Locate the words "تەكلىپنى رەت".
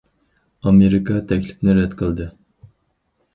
1.33-1.95